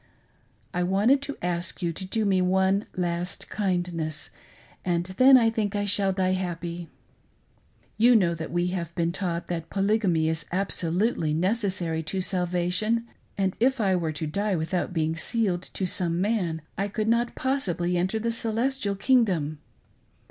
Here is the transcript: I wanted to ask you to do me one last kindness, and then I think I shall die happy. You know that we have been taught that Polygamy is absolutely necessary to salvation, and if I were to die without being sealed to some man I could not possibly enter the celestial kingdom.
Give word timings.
I 0.73 0.81
wanted 0.81 1.21
to 1.21 1.37
ask 1.43 1.83
you 1.83 1.93
to 1.93 2.05
do 2.05 2.25
me 2.25 2.41
one 2.41 2.87
last 2.95 3.49
kindness, 3.51 4.31
and 4.83 5.05
then 5.05 5.37
I 5.37 5.51
think 5.51 5.75
I 5.75 5.85
shall 5.85 6.11
die 6.11 6.31
happy. 6.31 6.89
You 7.97 8.15
know 8.15 8.33
that 8.33 8.49
we 8.51 8.69
have 8.69 8.95
been 8.95 9.11
taught 9.11 9.47
that 9.49 9.69
Polygamy 9.69 10.27
is 10.27 10.47
absolutely 10.51 11.35
necessary 11.35 12.01
to 12.01 12.19
salvation, 12.19 13.05
and 13.37 13.55
if 13.59 13.79
I 13.79 13.95
were 13.95 14.11
to 14.13 14.25
die 14.25 14.55
without 14.55 14.91
being 14.91 15.15
sealed 15.15 15.61
to 15.61 15.85
some 15.85 16.19
man 16.19 16.63
I 16.79 16.87
could 16.87 17.07
not 17.07 17.35
possibly 17.35 17.95
enter 17.95 18.17
the 18.17 18.31
celestial 18.31 18.95
kingdom. 18.95 19.59